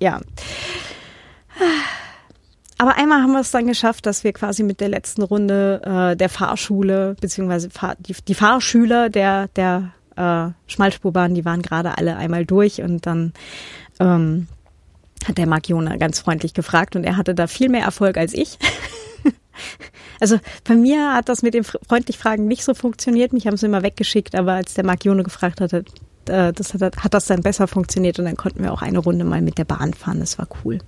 [0.00, 0.20] ja.
[2.78, 6.16] Aber einmal haben wir es dann geschafft, dass wir quasi mit der letzten Runde äh,
[6.16, 12.16] der Fahrschule, beziehungsweise Fahr die, die Fahrschüler der, der äh, Schmalspurbahn, die waren gerade alle
[12.16, 13.32] einmal durch und dann
[14.00, 14.48] ähm,
[15.26, 18.34] hat der Marc Jona ganz freundlich gefragt und er hatte da viel mehr Erfolg als
[18.34, 18.58] ich.
[20.20, 23.32] also bei mir hat das mit dem freundlich Fragen nicht so funktioniert.
[23.32, 25.84] Mich haben sie immer weggeschickt, aber als der Marc Jone gefragt hatte,
[26.26, 29.24] äh, das hat, hat das dann besser funktioniert und dann konnten wir auch eine Runde
[29.24, 30.20] mal mit der Bahn fahren.
[30.20, 30.78] Das war cool.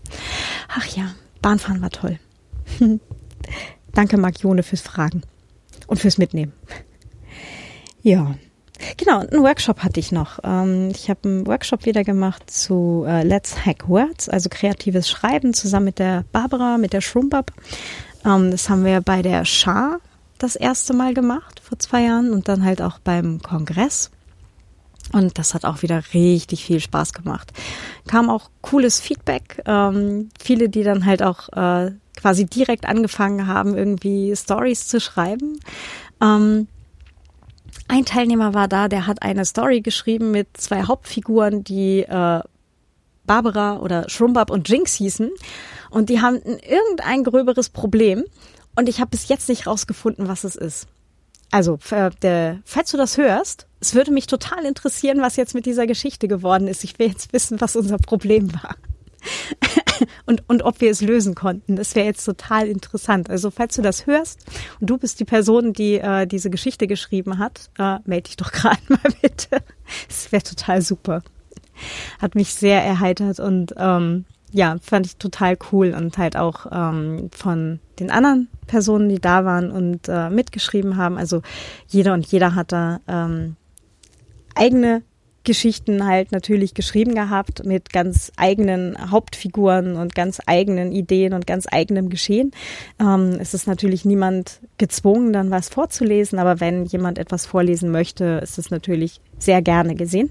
[0.68, 1.12] Ach ja,
[1.42, 2.18] Bahnfahren war toll.
[3.92, 5.22] Danke, Marc Jone, fürs Fragen
[5.86, 6.52] und fürs Mitnehmen.
[8.02, 8.34] Ja.
[8.96, 10.38] Genau, einen Workshop hatte ich noch.
[10.42, 15.54] Ähm, ich habe einen Workshop wieder gemacht zu äh, Let's Hack Words, also kreatives Schreiben,
[15.54, 17.52] zusammen mit der Barbara, mit der Schrumbab.
[18.24, 19.98] Ähm, das haben wir bei der Schar
[20.38, 24.10] das erste Mal gemacht, vor zwei Jahren, und dann halt auch beim Kongress.
[25.12, 27.52] Und das hat auch wieder richtig viel Spaß gemacht.
[28.06, 29.62] Kam auch cooles Feedback.
[29.66, 35.58] Ähm, viele, die dann halt auch äh, quasi direkt angefangen haben, irgendwie Stories zu schreiben.
[37.90, 42.40] Ein Teilnehmer war da, der hat eine Story geschrieben mit zwei Hauptfiguren, die äh,
[43.24, 45.30] Barbara oder Schrumbab und Jinx hießen.
[45.90, 48.24] Und die haben irgendein gröberes Problem.
[48.76, 50.86] Und ich habe bis jetzt nicht rausgefunden, was es ist.
[51.50, 55.66] Also, äh, der, falls du das hörst, es würde mich total interessieren, was jetzt mit
[55.66, 56.84] dieser Geschichte geworden ist.
[56.84, 58.76] Ich will jetzt wissen, was unser Problem war.
[60.26, 61.76] und, und ob wir es lösen konnten.
[61.76, 63.30] Das wäre jetzt total interessant.
[63.30, 64.44] Also, falls du das hörst
[64.80, 68.52] und du bist die Person, die äh, diese Geschichte geschrieben hat, äh, melde dich doch
[68.52, 69.62] gerade mal bitte.
[70.08, 71.22] Das wäre total super.
[72.20, 77.30] Hat mich sehr erheitert und ähm, ja, fand ich total cool und halt auch ähm,
[77.32, 81.18] von den anderen Personen, die da waren und äh, mitgeschrieben haben.
[81.18, 81.42] Also
[81.86, 83.56] jeder und jeder hat da ähm,
[84.54, 85.02] eigene
[85.44, 91.66] Geschichten halt natürlich geschrieben gehabt mit ganz eigenen Hauptfiguren und ganz eigenen Ideen und ganz
[91.70, 92.52] eigenem Geschehen.
[92.98, 98.40] Ähm, es ist natürlich niemand gezwungen, dann was vorzulesen, aber wenn jemand etwas vorlesen möchte,
[98.42, 100.30] ist es natürlich sehr gerne gesehen.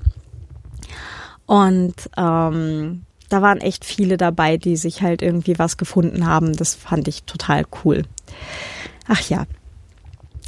[1.47, 6.55] Und ähm, da waren echt viele dabei, die sich halt irgendwie was gefunden haben.
[6.55, 8.03] Das fand ich total cool.
[9.07, 9.45] Ach ja.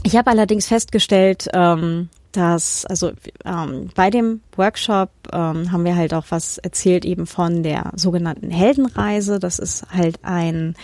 [0.04, 3.12] Ich habe allerdings festgestellt, ähm, dass, also
[3.46, 8.52] ähm, bei dem Workshop ähm, haben wir halt auch was erzählt eben von der sogenannten
[8.52, 9.40] Heldenreise.
[9.40, 10.76] Das ist halt ein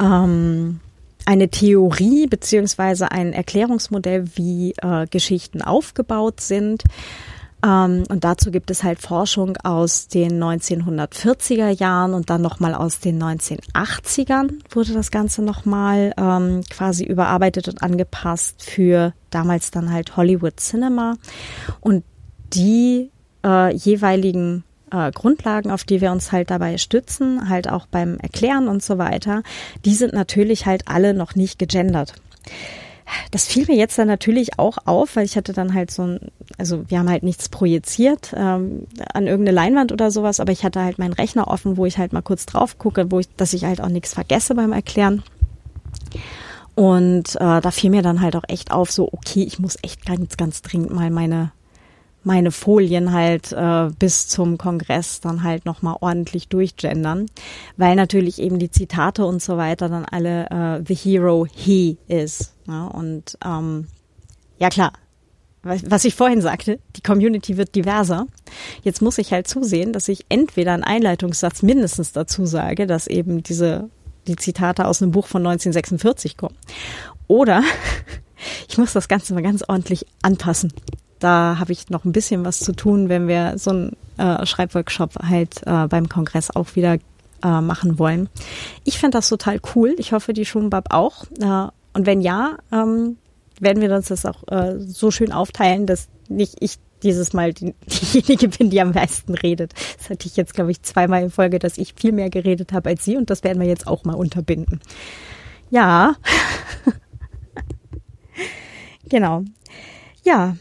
[0.00, 0.80] ähm,
[1.24, 6.82] eine Theorie beziehungsweise ein Erklärungsmodell, wie äh, Geschichten aufgebaut sind.
[7.64, 12.98] Ähm, und dazu gibt es halt Forschung aus den 1940er Jahren und dann nochmal aus
[13.00, 20.16] den 1980ern wurde das Ganze nochmal ähm, quasi überarbeitet und angepasst für damals dann halt
[20.16, 21.14] Hollywood Cinema.
[21.80, 22.04] Und
[22.52, 23.10] die
[23.44, 28.68] äh, jeweiligen äh, Grundlagen, auf die wir uns halt dabei stützen, halt auch beim Erklären
[28.68, 29.42] und so weiter,
[29.84, 32.14] die sind natürlich halt alle noch nicht gegendert
[33.30, 36.20] das fiel mir jetzt dann natürlich auch auf, weil ich hatte dann halt so ein,
[36.58, 40.82] also wir haben halt nichts projiziert ähm, an irgendeine Leinwand oder sowas, aber ich hatte
[40.82, 43.64] halt meinen Rechner offen, wo ich halt mal kurz drauf gucke, wo ich, dass ich
[43.64, 45.22] halt auch nichts vergesse beim Erklären.
[46.74, 50.06] Und äh, da fiel mir dann halt auch echt auf, so okay, ich muss echt
[50.06, 51.52] ganz, ganz dringend mal meine
[52.24, 57.26] meine Folien halt äh, bis zum Kongress dann halt nochmal ordentlich durchgendern,
[57.76, 62.54] weil natürlich eben die Zitate und so weiter dann alle äh, The Hero He ist.
[62.66, 63.88] Ja, und ähm,
[64.58, 64.92] ja klar,
[65.62, 68.26] was ich vorhin sagte, die Community wird diverser.
[68.82, 73.42] Jetzt muss ich halt zusehen, dass ich entweder einen Einleitungssatz mindestens dazu sage, dass eben
[73.42, 73.88] diese
[74.26, 76.56] die Zitate aus einem Buch von 1946 kommen.
[77.26, 77.62] Oder
[78.68, 80.72] ich muss das Ganze mal ganz ordentlich anpassen
[81.22, 85.16] da habe ich noch ein bisschen was zu tun, wenn wir so einen äh, Schreibworkshop
[85.22, 86.98] halt äh, beim Kongress auch wieder
[87.44, 88.28] äh, machen wollen.
[88.84, 89.94] Ich finde das total cool.
[89.98, 91.24] Ich hoffe, die Schumbab auch.
[91.40, 93.16] Äh, und wenn ja, ähm,
[93.60, 97.74] werden wir uns das auch äh, so schön aufteilen, dass nicht ich dieses Mal die,
[97.86, 99.72] diejenige bin, die am meisten redet.
[99.98, 102.90] Das hatte ich jetzt, glaube ich, zweimal in Folge, dass ich viel mehr geredet habe
[102.90, 104.80] als sie und das werden wir jetzt auch mal unterbinden.
[105.70, 106.14] Ja.
[109.08, 109.42] genau.
[110.24, 110.56] Ja,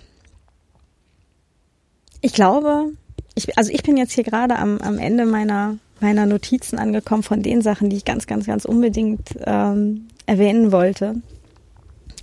[2.22, 2.92] ich glaube,
[3.36, 7.42] ich, also ich bin jetzt hier gerade am, am Ende meiner, meiner Notizen angekommen von
[7.42, 11.16] den Sachen, die ich ganz, ganz, ganz unbedingt ähm, erwähnen wollte.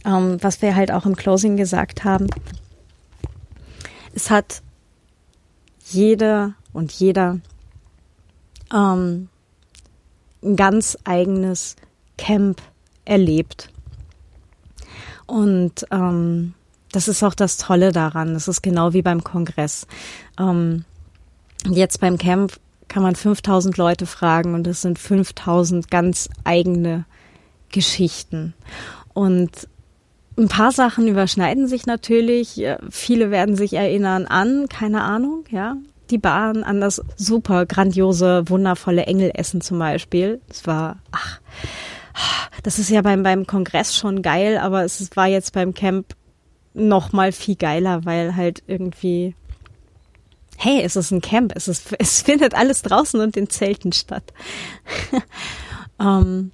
[0.04, 2.28] Ähm, was wir halt auch im Closing gesagt haben.
[4.14, 4.62] Es hat
[5.84, 7.40] jede und jeder
[8.72, 9.28] ähm,
[10.42, 11.76] ein ganz eigenes
[12.16, 12.62] Camp
[13.04, 13.70] erlebt.
[15.26, 16.54] Und ähm,
[16.92, 18.34] das ist auch das Tolle daran.
[18.34, 19.86] Das ist genau wie beim Kongress.
[20.38, 20.84] Ähm,
[21.68, 27.04] jetzt beim Camp kann man 5000 Leute fragen und es sind 5000 ganz eigene
[27.70, 28.54] Geschichten.
[29.12, 29.68] Und
[30.38, 32.64] ein paar Sachen überschneiden sich natürlich.
[32.90, 35.76] Viele werden sich erinnern an, keine Ahnung, ja,
[36.10, 40.40] die Bahn, an das super grandiose, wundervolle Engelessen zum Beispiel.
[40.48, 41.40] Es war, ach,
[42.62, 46.14] das ist ja beim, beim Kongress schon geil, aber es war jetzt beim Camp
[46.78, 49.34] noch mal viel geiler, weil halt irgendwie,
[50.56, 54.24] hey, es ist ein Camp, es ist, es findet alles draußen und in Zelten statt.
[56.00, 56.52] ähm,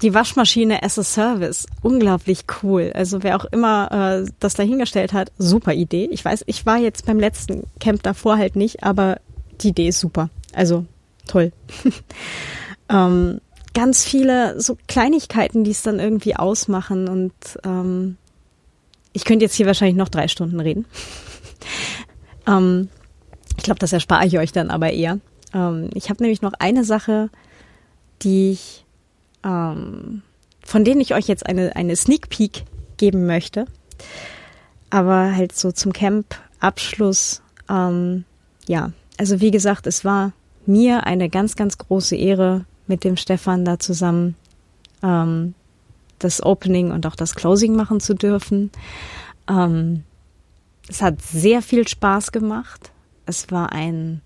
[0.00, 2.90] die Waschmaschine as a Service, unglaublich cool.
[2.94, 6.08] Also wer auch immer äh, das dahingestellt hat, super Idee.
[6.10, 9.20] Ich weiß, ich war jetzt beim letzten Camp davor halt nicht, aber
[9.60, 10.30] die Idee ist super.
[10.52, 10.84] Also
[11.26, 11.52] toll.
[12.88, 13.40] ähm,
[13.74, 17.32] ganz viele so Kleinigkeiten, die es dann irgendwie ausmachen und
[17.64, 18.16] ähm,
[19.12, 20.86] ich könnte jetzt hier wahrscheinlich noch drei Stunden reden.
[22.46, 22.88] ähm,
[23.56, 25.18] ich glaube, das erspare ich euch dann aber eher.
[25.54, 27.30] Ähm, ich habe nämlich noch eine Sache,
[28.22, 28.84] die ich,
[29.44, 30.22] ähm,
[30.64, 32.64] von denen ich euch jetzt eine, eine Sneak Peek
[32.96, 33.66] geben möchte.
[34.90, 38.24] Aber halt so zum Camp-Abschluss, ähm,
[38.66, 40.32] ja, also wie gesagt, es war
[40.66, 44.34] mir eine ganz, ganz große Ehre, mit dem Stefan da zusammen
[45.02, 45.54] ähm,
[46.24, 48.70] das Opening und auch das Closing machen zu dürfen.
[49.48, 50.04] Ähm,
[50.88, 52.90] es hat sehr viel Spaß gemacht.
[53.26, 54.20] Es war ein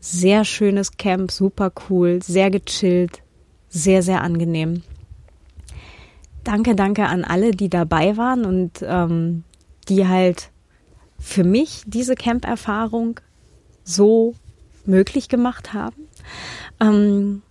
[0.00, 3.22] sehr schönes Camp, super cool, sehr gechillt,
[3.68, 4.82] sehr, sehr angenehm.
[6.44, 9.42] Danke, danke an alle, die dabei waren und ähm,
[9.88, 10.50] die halt
[11.18, 13.20] für mich diese Camp-Erfahrung
[13.82, 14.34] so
[14.84, 16.06] möglich gemacht haben.
[16.78, 17.42] Ähm,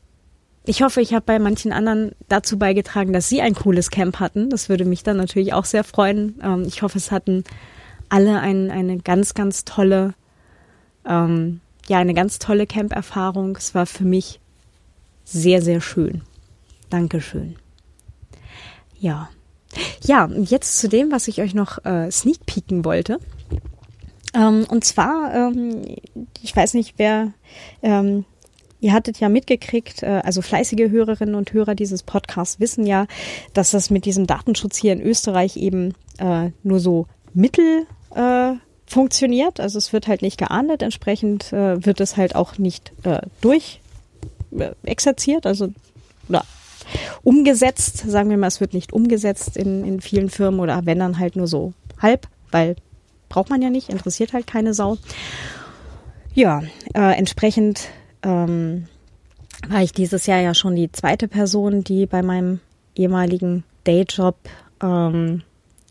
[0.65, 4.49] ich hoffe, ich habe bei manchen anderen dazu beigetragen, dass sie ein cooles Camp hatten.
[4.49, 6.39] Das würde mich dann natürlich auch sehr freuen.
[6.43, 7.43] Ähm, ich hoffe, es hatten
[8.10, 10.13] alle ein, eine ganz, ganz tolle,
[11.06, 13.56] ähm, ja, eine ganz tolle Camp-Erfahrung.
[13.56, 14.39] Es war für mich
[15.23, 16.21] sehr, sehr schön.
[16.89, 17.56] Dankeschön.
[18.99, 19.30] Ja.
[20.01, 23.19] Ja, und jetzt zu dem, was ich euch noch äh, sneak peeken wollte.
[24.34, 25.84] Ähm, und zwar, ähm,
[26.41, 27.34] ich weiß nicht, wer
[27.82, 28.25] ähm,
[28.86, 33.08] Ihr hattet ja mitgekriegt, äh, also fleißige Hörerinnen und Hörer dieses Podcasts wissen ja,
[33.54, 38.52] dass das mit diesem Datenschutz hier in Österreich eben äh, nur so mittel äh,
[38.86, 39.60] funktioniert.
[39.60, 43.82] Also es wird halt nicht geahndet, entsprechend äh, wird es halt auch nicht äh, durch
[44.56, 45.69] äh, exerziert, also
[46.30, 46.45] oder
[47.24, 51.17] umgesetzt, sagen wir mal, es wird nicht umgesetzt in, in vielen Firmen oder wenn dann
[51.17, 52.76] halt nur so halb, weil
[53.30, 55.00] braucht man ja nicht, interessiert halt keine Sau.
[56.36, 56.62] Ja,
[56.93, 57.89] äh, entsprechend
[58.25, 58.88] ähm,
[59.69, 62.59] war ich dieses Jahr ja schon die zweite Person, die bei meinem
[62.95, 64.35] ehemaligen Dayjob
[64.81, 65.43] ähm,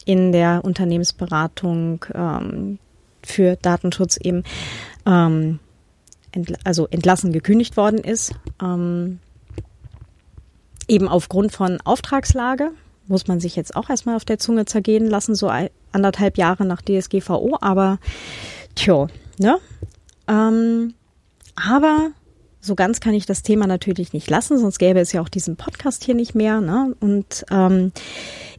[0.04, 2.78] in der Unternehmensberatung ähm,
[3.22, 4.44] für Datenschutz eben
[5.06, 5.60] ähm,
[6.32, 8.34] entl also entlassen gekündigt worden ist.
[8.62, 9.20] Ähm,
[10.88, 12.72] eben aufgrund von Auftragslage
[13.06, 15.50] muss man sich jetzt auch erstmal auf der Zunge zergehen lassen, so
[15.92, 17.98] anderthalb Jahre nach DSGVO, aber
[18.74, 19.58] tja, ne?
[20.26, 20.94] Ähm,
[21.54, 22.10] aber
[22.64, 25.56] so ganz kann ich das Thema natürlich nicht lassen, sonst gäbe es ja auch diesen
[25.56, 26.60] Podcast hier nicht mehr.
[26.60, 26.96] Ne?
[27.00, 27.92] Und ähm,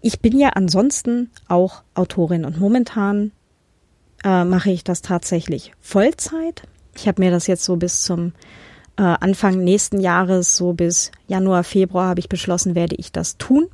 [0.02, 3.32] ich bin ja ansonsten auch Autorin und momentan
[4.24, 6.64] äh, mache ich das tatsächlich Vollzeit.
[6.96, 8.34] Ich habe mir das jetzt so bis zum
[8.98, 13.68] äh, Anfang nächsten Jahres, so bis Januar, Februar habe ich beschlossen, werde ich das tun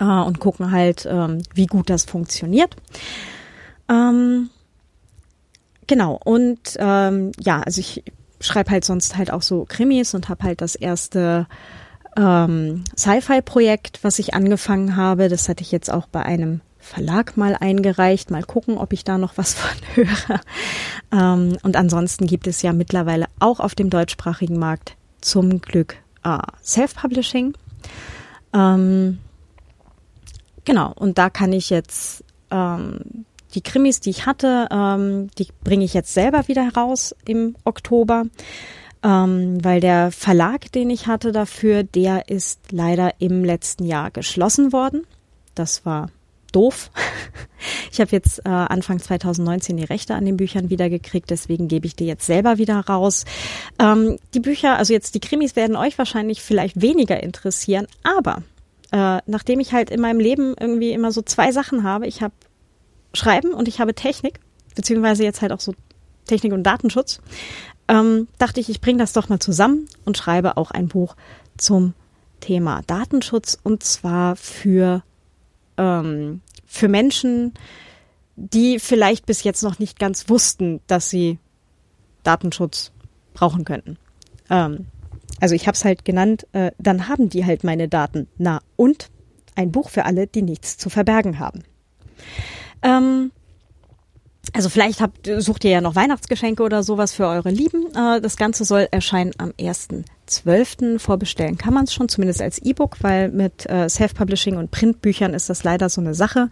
[0.00, 2.74] äh, und gucken halt, ähm, wie gut das funktioniert.
[3.88, 4.50] Ähm,
[5.86, 8.02] genau, und ähm, ja, also ich
[8.40, 11.46] schreibe halt sonst halt auch so Krimis und habe halt das erste
[12.16, 15.28] ähm, Sci-Fi-Projekt, was ich angefangen habe.
[15.28, 18.30] Das hatte ich jetzt auch bei einem Verlag mal eingereicht.
[18.30, 20.40] Mal gucken, ob ich da noch was von höre.
[21.12, 26.38] Ähm, und ansonsten gibt es ja mittlerweile auch auf dem deutschsprachigen Markt zum Glück äh,
[26.62, 27.54] Self-Publishing.
[28.54, 29.18] Ähm,
[30.64, 35.84] genau, und da kann ich jetzt ähm, die Krimis, die ich hatte, ähm, die bringe
[35.84, 38.24] ich jetzt selber wieder heraus im Oktober,
[39.02, 44.72] ähm, weil der Verlag, den ich hatte dafür, der ist leider im letzten Jahr geschlossen
[44.72, 45.06] worden.
[45.54, 46.10] Das war
[46.52, 46.90] doof.
[47.90, 51.88] Ich habe jetzt äh, Anfang 2019 die Rechte an den Büchern wieder gekriegt, deswegen gebe
[51.88, 53.24] ich die jetzt selber wieder raus.
[53.80, 58.44] Ähm, die Bücher, also jetzt die Krimis werden euch wahrscheinlich vielleicht weniger interessieren, aber
[58.92, 62.34] äh, nachdem ich halt in meinem Leben irgendwie immer so zwei Sachen habe, ich habe
[63.14, 64.40] Schreiben und ich habe Technik,
[64.74, 65.74] beziehungsweise jetzt halt auch so
[66.26, 67.20] Technik und Datenschutz,
[67.88, 71.16] ähm, dachte ich, ich bringe das doch mal zusammen und schreibe auch ein Buch
[71.56, 71.94] zum
[72.40, 75.02] Thema Datenschutz und zwar für
[75.76, 77.54] ähm, für Menschen,
[78.36, 81.38] die vielleicht bis jetzt noch nicht ganz wussten, dass sie
[82.22, 82.92] Datenschutz
[83.32, 83.96] brauchen könnten.
[84.50, 84.86] Ähm,
[85.40, 88.28] also ich habe es halt genannt, äh, dann haben die halt meine Daten.
[88.36, 89.08] Na und
[89.54, 91.64] ein Buch für alle, die nichts zu verbergen haben.
[92.82, 93.30] Ähm,
[94.52, 97.86] also vielleicht habt, sucht ihr ja noch Weihnachtsgeschenke oder sowas für eure Lieben.
[97.94, 100.98] Äh, das Ganze soll erscheinen am 1.12.
[100.98, 105.50] Vorbestellen kann man es schon, zumindest als E-Book, weil mit äh, Self-Publishing und Printbüchern ist
[105.50, 106.48] das leider so eine Sache.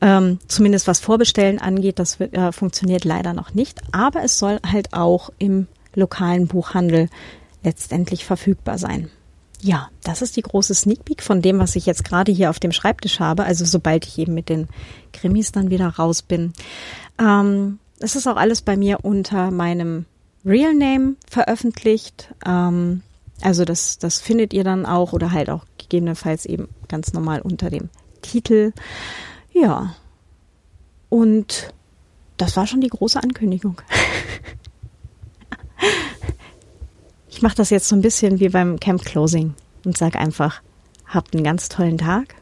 [0.00, 3.80] Ähm, zumindest was Vorbestellen angeht, das äh, funktioniert leider noch nicht.
[3.92, 7.08] Aber es soll halt auch im lokalen Buchhandel
[7.62, 9.10] letztendlich verfügbar sein.
[9.60, 12.60] Ja, das ist die große Sneak Peek von dem, was ich jetzt gerade hier auf
[12.60, 13.44] dem Schreibtisch habe.
[13.44, 14.68] Also sobald ich eben mit den
[15.12, 16.52] Krimis dann wieder raus bin.
[17.18, 20.06] Ähm, es ist auch alles bei mir unter meinem
[20.44, 22.32] Real Name veröffentlicht.
[22.46, 23.02] Ähm,
[23.40, 27.70] also das, das findet ihr dann auch oder halt auch gegebenenfalls eben ganz normal unter
[27.70, 27.88] dem
[28.22, 28.72] Titel.
[29.52, 29.94] Ja.
[31.08, 31.72] Und
[32.36, 33.80] das war schon die große Ankündigung.
[37.38, 40.60] ich mache das jetzt so ein bisschen wie beim Camp Closing und sage einfach,
[41.06, 42.34] habt einen ganz tollen Tag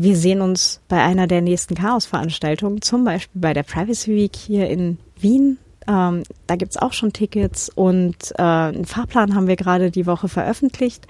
[0.00, 4.70] wir sehen uns bei einer der nächsten Chaos-Veranstaltungen, zum Beispiel bei der Privacy Week hier
[4.70, 5.58] in Wien.
[5.88, 10.28] Ähm, da gibt's auch schon Tickets und äh, einen Fahrplan haben wir gerade die Woche
[10.28, 11.08] veröffentlicht.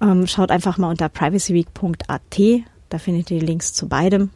[0.00, 2.40] Ähm, schaut einfach mal unter privacyweek.at,
[2.88, 4.30] da findet ihr Links zu beidem.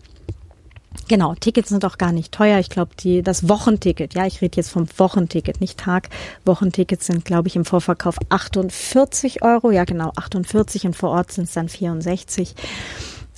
[1.09, 2.59] Genau, Tickets sind auch gar nicht teuer.
[2.59, 6.11] Ich glaube, die das Wochenticket, ja, ich rede jetzt vom Wochenticket, nicht Tag.
[6.45, 9.71] Wochentickets sind, glaube ich, im Vorverkauf 48 Euro.
[9.71, 12.55] Ja, genau, 48 und vor Ort sind es dann 64.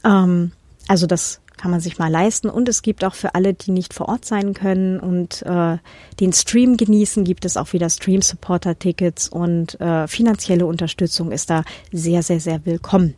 [0.05, 0.51] Ähm,
[0.89, 2.51] also das kann man sich mal leisten.
[2.51, 5.79] Und es gibt auch für alle, die nicht vor Ort sein können und äh,
[6.19, 11.63] den Stream genießen, gibt es auch wieder Stream-Supporter-Tickets und äh, finanzielle Unterstützung ist da
[11.93, 13.15] sehr, sehr, sehr willkommen.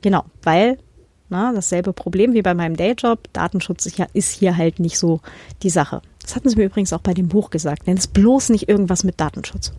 [0.00, 0.78] Genau, weil
[1.28, 5.20] na, dasselbe Problem wie bei meinem Dayjob, Datenschutz ist, hier halt nicht so
[5.62, 6.02] die Sache.
[6.22, 7.86] Das hatten sie mir übrigens auch bei dem Buch gesagt.
[7.86, 9.72] Nenn es bloß nicht irgendwas mit Datenschutz.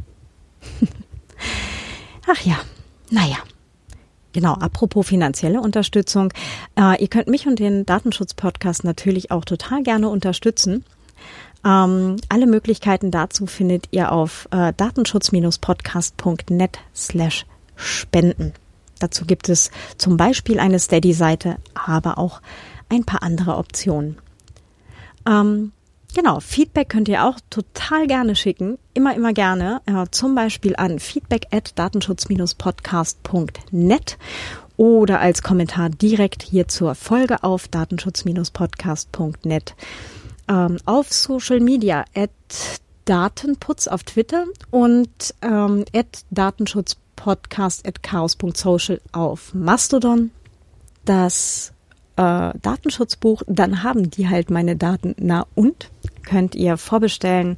[2.27, 2.59] Ach ja,
[3.09, 3.37] naja.
[4.31, 6.31] Genau, apropos finanzielle Unterstützung.
[6.75, 10.85] Äh, ihr könnt mich und den Datenschutz-Podcast natürlich auch total gerne unterstützen.
[11.65, 17.45] Ähm, alle Möglichkeiten dazu findet ihr auf äh, datenschutz-podcast.net slash
[17.75, 18.53] spenden.
[18.99, 22.41] Dazu gibt es zum Beispiel eine Steady-Seite, aber auch
[22.89, 24.17] ein paar andere Optionen.
[25.27, 25.71] Ähm,
[26.15, 30.97] Genau, Feedback könnt ihr auch total gerne schicken, immer, immer gerne, äh, zum Beispiel an
[30.97, 34.17] feedback at datenschutz-podcast.net
[34.75, 39.75] oder als Kommentar direkt hier zur Folge auf datenschutz-podcast.net.
[40.47, 42.31] Ähm, auf Social Media at
[43.05, 50.31] Datenputz auf Twitter und ähm, at Datenschutzpodcast at chaos.social auf Mastodon.
[51.05, 51.73] Das
[52.15, 55.15] äh, Datenschutzbuch, dann haben die halt meine Daten.
[55.19, 55.89] Na und
[56.23, 57.57] könnt ihr vorbestellen,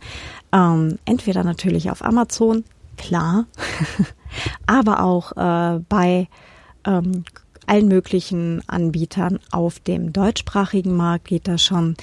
[0.54, 2.64] ähm, entweder natürlich auf Amazon,
[2.98, 3.46] klar,
[4.68, 6.28] aber auch äh, bei
[6.86, 7.24] ähm,
[7.68, 11.96] allen möglichen Anbietern auf dem deutschsprachigen Markt geht das schon.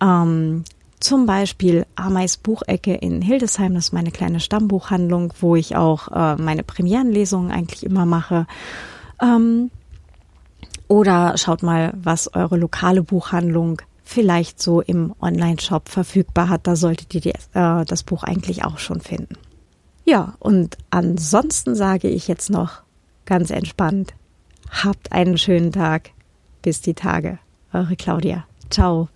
[0.00, 0.64] Ähm,
[1.00, 6.36] zum Beispiel Ameis Buchecke in Hildesheim, das ist meine kleine Stammbuchhandlung, wo ich auch äh,
[6.36, 8.46] meine Premierenlesungen eigentlich immer mache.
[9.20, 9.70] Ähm,
[10.88, 16.66] oder schaut mal, was eure lokale Buchhandlung vielleicht so im Online-Shop verfügbar hat.
[16.66, 19.36] Da solltet ihr die, äh, das Buch eigentlich auch schon finden.
[20.04, 22.82] Ja, und ansonsten sage ich jetzt noch
[23.24, 24.14] ganz entspannt,
[24.68, 26.10] habt einen schönen Tag.
[26.62, 27.38] Bis die Tage.
[27.72, 28.44] Eure Claudia.
[28.68, 29.08] Ciao.